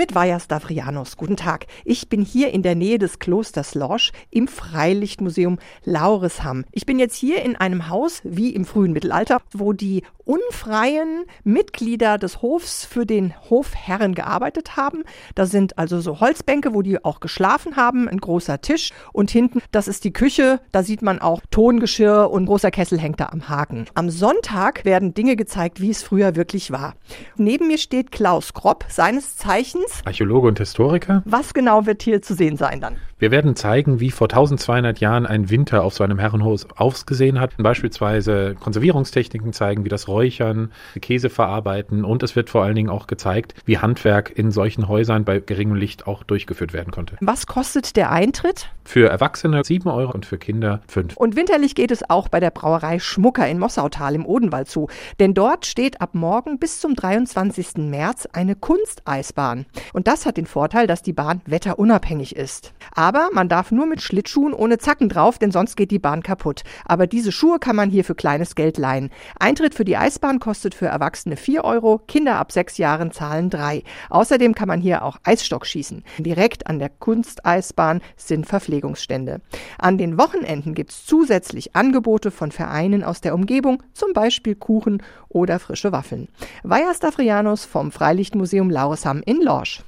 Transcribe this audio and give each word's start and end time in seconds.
mit 0.00 0.14
Vaja 0.14 0.40
Stavrianos. 0.40 1.18
Guten 1.18 1.36
Tag. 1.36 1.66
Ich 1.84 2.08
bin 2.08 2.22
hier 2.22 2.54
in 2.54 2.62
der 2.62 2.74
Nähe 2.74 2.98
des 2.98 3.18
Klosters 3.18 3.74
Lorsch 3.74 4.12
im 4.30 4.48
Freilichtmuseum 4.48 5.58
Lauresham. 5.84 6.64
Ich 6.72 6.86
bin 6.86 6.98
jetzt 6.98 7.16
hier 7.16 7.42
in 7.42 7.54
einem 7.54 7.90
Haus 7.90 8.22
wie 8.24 8.54
im 8.54 8.64
frühen 8.64 8.94
Mittelalter, 8.94 9.42
wo 9.52 9.74
die 9.74 10.02
unfreien 10.24 11.24
Mitglieder 11.44 12.16
des 12.16 12.40
Hofs 12.40 12.84
für 12.84 13.04
den 13.04 13.34
Hofherren 13.50 14.14
gearbeitet 14.14 14.76
haben. 14.76 15.02
Da 15.34 15.44
sind 15.44 15.76
also 15.76 16.00
so 16.00 16.20
Holzbänke, 16.20 16.72
wo 16.72 16.82
die 16.82 17.04
auch 17.04 17.20
geschlafen 17.20 17.76
haben, 17.76 18.08
ein 18.08 18.18
großer 18.18 18.60
Tisch 18.60 18.92
und 19.12 19.30
hinten, 19.30 19.60
das 19.72 19.88
ist 19.88 20.04
die 20.04 20.12
Küche, 20.12 20.60
da 20.70 20.82
sieht 20.84 21.02
man 21.02 21.18
auch 21.18 21.40
Tongeschirr 21.50 22.30
und 22.30 22.46
großer 22.46 22.70
Kessel 22.70 22.98
hängt 22.98 23.18
da 23.18 23.30
am 23.32 23.48
Haken. 23.48 23.86
Am 23.94 24.08
Sonntag 24.08 24.84
werden 24.84 25.14
Dinge 25.14 25.34
gezeigt, 25.34 25.80
wie 25.80 25.90
es 25.90 26.02
früher 26.02 26.36
wirklich 26.36 26.70
war. 26.70 26.94
Neben 27.36 27.66
mir 27.66 27.78
steht 27.78 28.12
Klaus 28.12 28.54
Kropp, 28.54 28.84
seines 28.88 29.36
Zeichens 29.36 29.89
Archäologe 30.04 30.48
und 30.48 30.58
Historiker. 30.58 31.22
Was 31.24 31.54
genau 31.54 31.86
wird 31.86 32.02
hier 32.02 32.22
zu 32.22 32.34
sehen 32.34 32.56
sein 32.56 32.80
dann? 32.80 32.96
Wir 33.18 33.30
werden 33.30 33.54
zeigen, 33.54 34.00
wie 34.00 34.10
vor 34.10 34.26
1200 34.26 34.98
Jahren 35.00 35.26
ein 35.26 35.50
Winter 35.50 35.84
auf 35.84 35.94
so 35.94 36.04
einem 36.04 36.18
Herrenhaus 36.18 36.66
ausgesehen 36.76 37.38
hat. 37.38 37.52
Beispielsweise 37.58 38.54
Konservierungstechniken 38.58 39.52
zeigen, 39.52 39.84
wie 39.84 39.88
das 39.88 40.08
Räuchern, 40.08 40.72
Käse 41.00 41.28
verarbeiten 41.28 42.04
und 42.04 42.22
es 42.22 42.34
wird 42.34 42.50
vor 42.50 42.62
allen 42.62 42.74
Dingen 42.74 42.90
auch 42.90 43.06
gezeigt, 43.06 43.54
wie 43.66 43.78
Handwerk 43.78 44.30
in 44.36 44.50
solchen 44.50 44.88
Häusern 44.88 45.24
bei 45.24 45.40
geringem 45.40 45.76
Licht 45.76 46.06
auch 46.06 46.22
durchgeführt 46.22 46.72
werden 46.72 46.92
konnte. 46.92 47.16
Was 47.20 47.46
kostet 47.46 47.96
der 47.96 48.10
Eintritt? 48.10 48.70
Für 48.90 49.08
Erwachsene 49.08 49.62
7 49.62 49.88
Euro 49.88 50.10
und 50.10 50.26
für 50.26 50.36
Kinder 50.36 50.80
5. 50.88 51.16
Und 51.16 51.36
winterlich 51.36 51.76
geht 51.76 51.92
es 51.92 52.10
auch 52.10 52.26
bei 52.26 52.40
der 52.40 52.50
Brauerei 52.50 52.98
Schmucker 52.98 53.46
in 53.46 53.60
Mossautal 53.60 54.16
im 54.16 54.26
Odenwald 54.26 54.68
zu. 54.68 54.88
Denn 55.20 55.32
dort 55.32 55.64
steht 55.64 56.00
ab 56.00 56.16
morgen 56.16 56.58
bis 56.58 56.80
zum 56.80 56.96
23. 56.96 57.76
März 57.76 58.26
eine 58.32 58.56
Kunsteisbahn. 58.56 59.66
Und 59.92 60.08
das 60.08 60.26
hat 60.26 60.38
den 60.38 60.46
Vorteil, 60.46 60.88
dass 60.88 61.02
die 61.02 61.12
Bahn 61.12 61.40
wetterunabhängig 61.46 62.34
ist. 62.34 62.72
Aber 62.92 63.28
man 63.32 63.48
darf 63.48 63.70
nur 63.70 63.86
mit 63.86 64.02
Schlittschuhen 64.02 64.52
ohne 64.52 64.78
Zacken 64.78 65.08
drauf, 65.08 65.38
denn 65.38 65.52
sonst 65.52 65.76
geht 65.76 65.92
die 65.92 66.00
Bahn 66.00 66.24
kaputt. 66.24 66.64
Aber 66.84 67.06
diese 67.06 67.30
Schuhe 67.30 67.60
kann 67.60 67.76
man 67.76 67.90
hier 67.90 68.02
für 68.02 68.16
kleines 68.16 68.56
Geld 68.56 68.76
leihen. 68.76 69.10
Eintritt 69.38 69.76
für 69.76 69.84
die 69.84 69.98
Eisbahn 69.98 70.40
kostet 70.40 70.74
für 70.74 70.86
Erwachsene 70.86 71.36
4 71.36 71.62
Euro, 71.62 71.98
Kinder 72.08 72.40
ab 72.40 72.50
6 72.50 72.78
Jahren 72.78 73.12
zahlen 73.12 73.50
3. 73.50 73.84
Außerdem 74.08 74.56
kann 74.56 74.66
man 74.66 74.80
hier 74.80 75.04
auch 75.04 75.18
Eisstock 75.22 75.64
schießen. 75.64 76.02
Direkt 76.18 76.66
an 76.66 76.80
der 76.80 76.88
Kunsteisbahn 76.88 78.00
sind 78.16 78.48
Verpflegungsstände. 78.80 79.40
An 79.78 79.98
den 79.98 80.18
Wochenenden 80.18 80.74
gibt 80.74 80.90
es 80.90 81.04
zusätzlich 81.04 81.76
Angebote 81.76 82.30
von 82.30 82.50
Vereinen 82.50 83.04
aus 83.04 83.20
der 83.20 83.34
Umgebung, 83.34 83.82
zum 83.92 84.12
Beispiel 84.12 84.54
Kuchen 84.54 85.02
oder 85.28 85.58
frische 85.58 85.92
Waffeln. 85.92 86.28
Vajas 86.62 86.98
Stavrianos 86.98 87.64
vom 87.64 87.92
Freilichtmuseum 87.92 88.70
Lauresham 88.70 89.22
in 89.24 89.42
Lorsch. 89.42 89.82